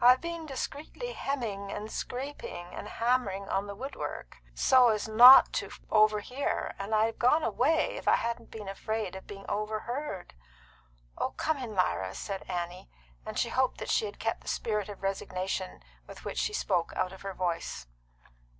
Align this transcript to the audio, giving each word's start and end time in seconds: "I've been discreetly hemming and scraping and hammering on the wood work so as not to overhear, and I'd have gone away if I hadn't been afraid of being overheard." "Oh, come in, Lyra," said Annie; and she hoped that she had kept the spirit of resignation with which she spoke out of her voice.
"I've 0.00 0.20
been 0.20 0.46
discreetly 0.46 1.12
hemming 1.12 1.70
and 1.70 1.92
scraping 1.92 2.74
and 2.74 2.88
hammering 2.88 3.48
on 3.48 3.68
the 3.68 3.74
wood 3.76 3.94
work 3.94 4.38
so 4.52 4.88
as 4.88 5.06
not 5.06 5.52
to 5.52 5.70
overhear, 5.92 6.74
and 6.76 6.92
I'd 6.92 7.04
have 7.06 7.18
gone 7.20 7.44
away 7.44 7.94
if 7.94 8.08
I 8.08 8.16
hadn't 8.16 8.50
been 8.50 8.68
afraid 8.68 9.14
of 9.14 9.28
being 9.28 9.44
overheard." 9.48 10.34
"Oh, 11.16 11.30
come 11.36 11.56
in, 11.58 11.76
Lyra," 11.76 12.16
said 12.16 12.42
Annie; 12.48 12.90
and 13.24 13.38
she 13.38 13.50
hoped 13.50 13.78
that 13.78 13.90
she 13.90 14.06
had 14.06 14.18
kept 14.18 14.40
the 14.40 14.48
spirit 14.48 14.88
of 14.88 15.04
resignation 15.04 15.84
with 16.04 16.24
which 16.24 16.38
she 16.38 16.52
spoke 16.52 16.92
out 16.96 17.12
of 17.12 17.22
her 17.22 17.32
voice. 17.32 17.86